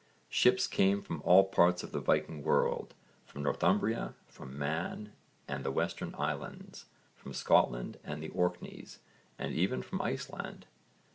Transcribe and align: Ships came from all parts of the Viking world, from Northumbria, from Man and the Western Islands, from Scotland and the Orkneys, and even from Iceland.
Ships 0.29 0.65
came 0.65 1.03
from 1.03 1.21
all 1.21 1.43
parts 1.43 1.83
of 1.83 1.91
the 1.91 1.99
Viking 1.99 2.41
world, 2.41 2.95
from 3.23 3.43
Northumbria, 3.43 4.15
from 4.27 4.57
Man 4.57 5.13
and 5.47 5.63
the 5.63 5.69
Western 5.69 6.15
Islands, 6.17 6.87
from 7.15 7.33
Scotland 7.33 7.97
and 8.03 8.19
the 8.23 8.29
Orkneys, 8.29 8.97
and 9.37 9.53
even 9.53 9.83
from 9.83 10.01
Iceland. 10.01 10.65